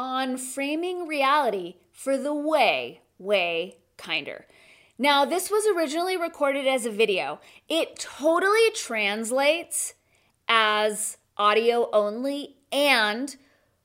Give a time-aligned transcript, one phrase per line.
[0.00, 4.46] on framing reality for the way, way kinder.
[4.98, 7.38] Now, this was originally recorded as a video.
[7.68, 9.92] It totally translates
[10.48, 13.36] as audio only and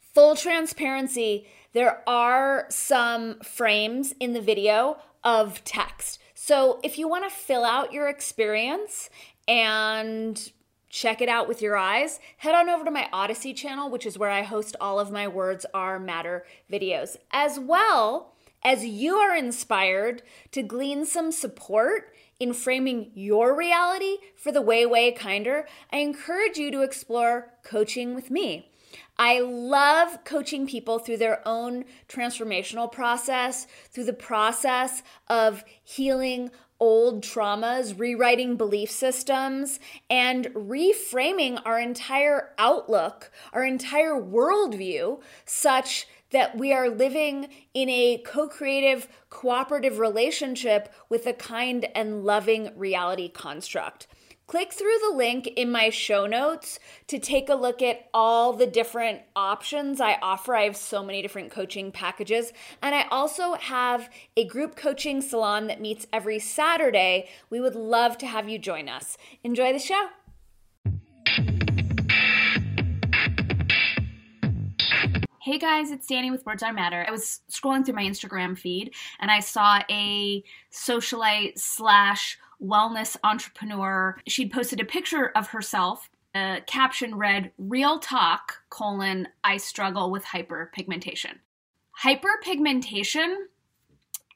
[0.00, 1.46] full transparency.
[1.74, 6.20] There are some frames in the video of text.
[6.32, 9.10] So, if you want to fill out your experience
[9.46, 10.52] and
[10.98, 14.18] check it out with your eyes, head on over to my Odysee channel, which is
[14.18, 19.36] where I host all of my Words Are Matter videos, as well as you are
[19.36, 25.68] inspired to glean some support in framing your reality for the way, way kinder.
[25.92, 28.72] I encourage you to explore coaching with me.
[29.16, 37.22] I love coaching people through their own transformational process, through the process of healing old
[37.22, 46.72] traumas, rewriting belief systems, and reframing our entire outlook, our entire worldview, such that we
[46.72, 54.06] are living in a co creative, cooperative relationship with a kind and loving reality construct.
[54.48, 58.66] Click through the link in my show notes to take a look at all the
[58.66, 60.56] different options I offer.
[60.56, 62.54] I have so many different coaching packages.
[62.80, 67.28] And I also have a group coaching salon that meets every Saturday.
[67.50, 69.18] We would love to have you join us.
[69.44, 70.08] Enjoy the show.
[75.48, 77.06] Hey guys, it's Danny with Words Are Matter.
[77.08, 84.18] I was scrolling through my Instagram feed and I saw a socialite slash wellness entrepreneur.
[84.28, 86.10] She'd posted a picture of herself.
[86.34, 91.36] A caption read, Real talk, colon, I struggle with hyperpigmentation.
[92.04, 93.34] Hyperpigmentation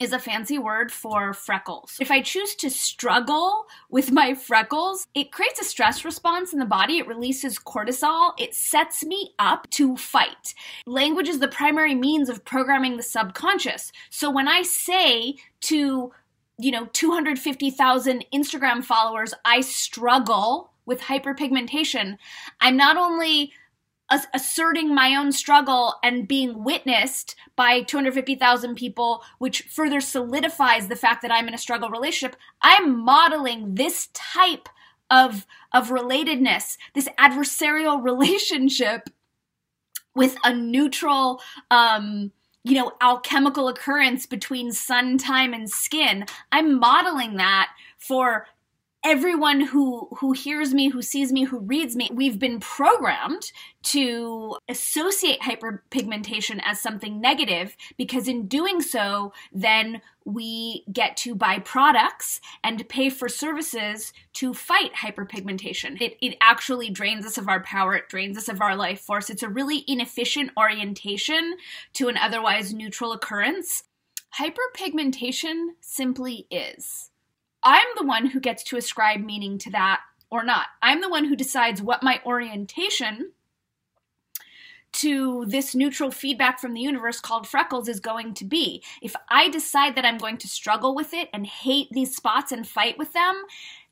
[0.00, 1.96] is a fancy word for freckles.
[2.00, 6.64] If I choose to struggle with my freckles, it creates a stress response in the
[6.64, 6.98] body.
[6.98, 8.32] It releases cortisol.
[8.38, 10.54] It sets me up to fight.
[10.86, 13.90] Language is the primary means of programming the subconscious.
[14.10, 16.12] So when I say to
[16.60, 22.16] you know 250,000 Instagram followers, I struggle with hyperpigmentation.
[22.60, 23.52] I'm not only
[24.10, 31.22] asserting my own struggle and being witnessed by 250,000 people, which further solidifies the fact
[31.22, 32.36] that I'm in a struggle relationship.
[32.62, 34.68] I'm modeling this type
[35.10, 39.08] of, of relatedness, this adversarial relationship
[40.14, 41.40] with a neutral,
[41.70, 42.32] um,
[42.64, 46.24] you know, alchemical occurrence between sun time and skin.
[46.50, 48.46] I'm modeling that for
[49.04, 54.56] everyone who who hears me who sees me who reads me we've been programmed to
[54.68, 62.40] associate hyperpigmentation as something negative because in doing so then we get to buy products
[62.62, 65.98] and pay for services to fight hyperpigmentation.
[66.02, 67.94] It, it actually drains us of our power.
[67.94, 69.30] It drains us of our life force.
[69.30, 71.56] It's a really inefficient orientation
[71.94, 73.84] to an otherwise neutral occurrence.
[74.38, 77.10] Hyperpigmentation simply is
[77.62, 80.66] I'm the one who gets to ascribe meaning to that or not.
[80.82, 83.32] I'm the one who decides what my orientation
[84.90, 88.82] to this neutral feedback from the universe called freckles is going to be.
[89.02, 92.66] If I decide that I'm going to struggle with it and hate these spots and
[92.66, 93.42] fight with them,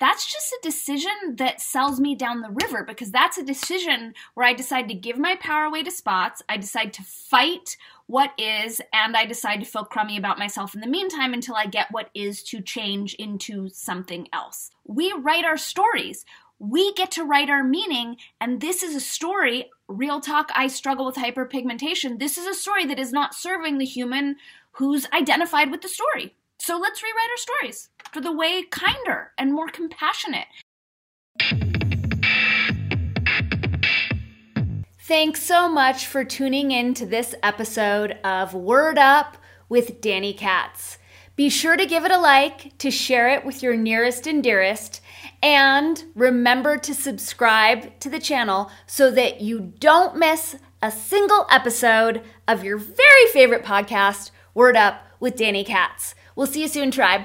[0.00, 4.46] that's just a decision that sells me down the river because that's a decision where
[4.46, 6.42] I decide to give my power away to spots.
[6.48, 7.76] I decide to fight
[8.06, 11.66] what is, and I decide to feel crummy about myself in the meantime until I
[11.66, 14.70] get what is to change into something else.
[14.86, 16.24] We write our stories.
[16.58, 19.70] We get to write our meaning, and this is a story.
[19.86, 22.18] Real talk, I struggle with hyperpigmentation.
[22.18, 24.36] This is a story that is not serving the human
[24.72, 26.34] who's identified with the story.
[26.58, 30.46] So let's rewrite our stories for the way kinder and more compassionate.
[35.00, 39.36] Thanks so much for tuning in to this episode of Word Up
[39.68, 40.98] with Danny Katz.
[41.34, 45.00] Be sure to give it a like, to share it with your nearest and dearest,
[45.42, 52.22] and remember to subscribe to the channel so that you don't miss a single episode
[52.46, 56.14] of your very favorite podcast, Word Up with Danny Katz.
[56.36, 57.22] We'll see you soon, tribe.